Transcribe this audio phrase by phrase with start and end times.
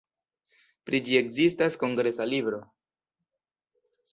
[0.89, 2.63] Pri ĝi ekzistas kongresa libro.